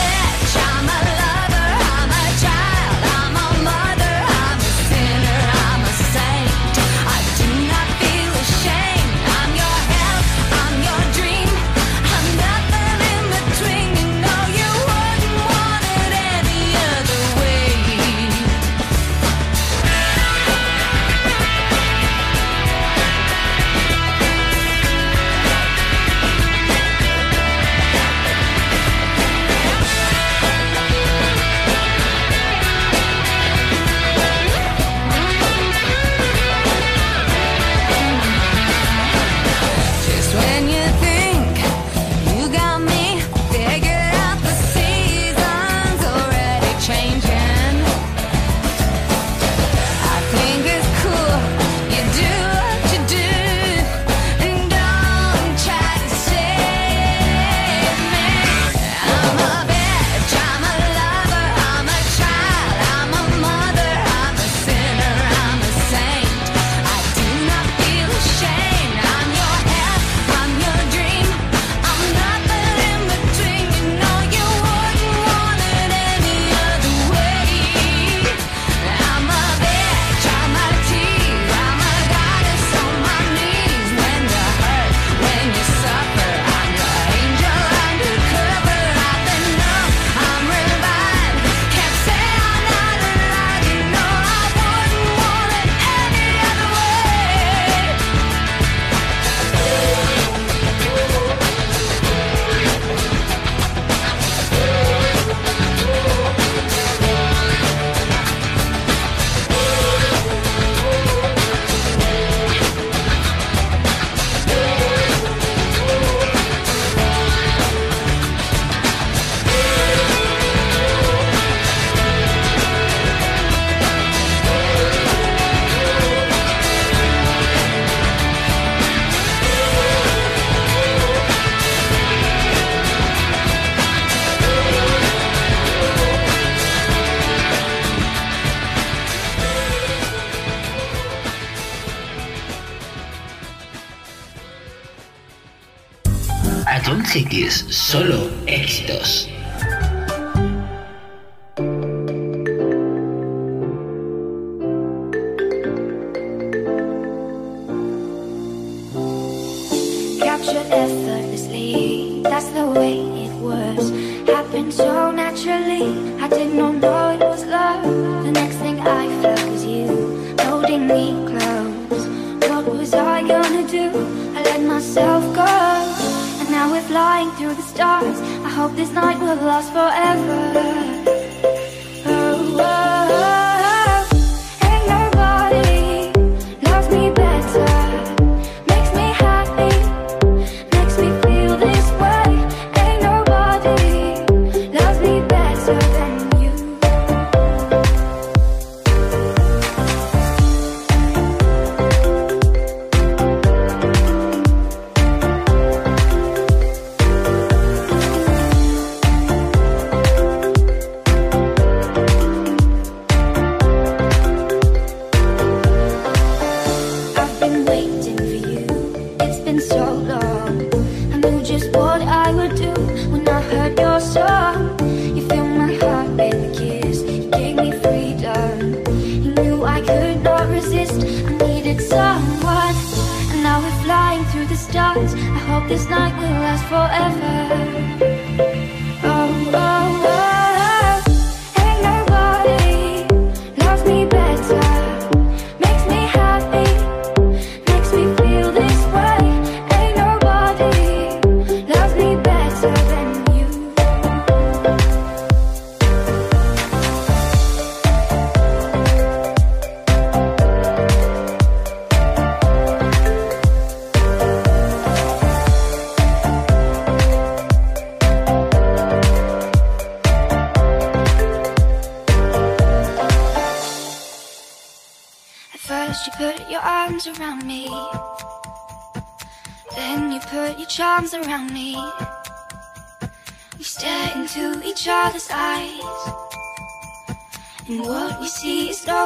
This 235.68 235.88
night 235.90 236.14
will 236.16 236.30
last 236.30 236.64
forever. 236.68 237.75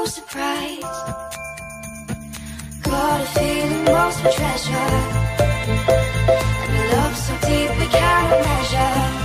No 0.01 0.07
surprise. 0.07 0.81
Got 2.83 3.21
a 3.21 3.27
feeling 3.35 3.85
most 3.85 4.19
we 4.25 4.31
treasure. 4.37 4.93
And 6.69 6.93
love 6.93 7.17
so 7.17 7.35
deep 7.47 7.71
we 7.79 7.87
cannot 7.87 8.41
measure. 8.47 9.20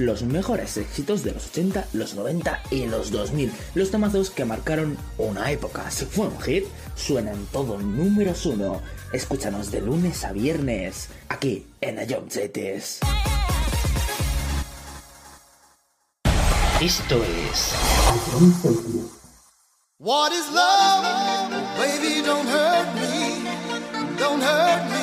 Los 0.00 0.22
mejores 0.22 0.76
éxitos 0.76 1.22
de 1.22 1.32
los 1.32 1.46
80, 1.48 1.88
los 1.92 2.14
90 2.14 2.62
y 2.70 2.86
los 2.86 3.10
2000. 3.10 3.52
Los 3.74 3.90
temazos 3.90 4.30
que 4.30 4.44
marcaron 4.44 4.96
una 5.18 5.50
época. 5.50 5.90
Si 5.90 6.06
fue 6.06 6.26
un 6.26 6.40
hit, 6.40 6.64
suenan 6.96 7.46
todo 7.52 7.78
números 7.78 8.46
uno. 8.46 8.80
Escúchanos 9.12 9.70
de 9.70 9.82
lunes 9.82 10.24
a 10.24 10.32
viernes, 10.32 11.08
aquí 11.28 11.66
en 11.80 11.98
Ayomchetes. 11.98 13.00
Esto 16.80 17.22
es 17.22 17.74
What 19.98 20.32
is 20.32 20.50
love? 20.50 21.50
Baby, 21.76 22.22
don't 22.24 22.48
hurt 22.48 22.94
me. 22.94 23.44
Don't 24.16 24.42
hurt 24.42 24.90
me 24.90 24.99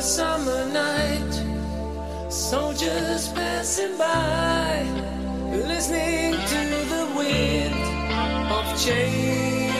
a 0.00 0.02
summer 0.02 0.64
night. 0.72 1.32
Soldiers 2.30 3.28
passing 3.34 3.98
by, 3.98 4.82
listening 5.52 6.32
to 6.52 6.60
the 6.94 7.04
wind 7.18 7.82
of 8.50 8.64
change. 8.82 9.79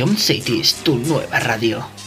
Ion 0.00 0.16
City 0.16 0.60
es 0.62 0.76
tu 0.82 0.96
nueva 0.96 1.40
radio. 1.40 1.99